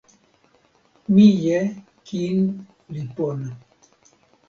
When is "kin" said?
2.07-2.39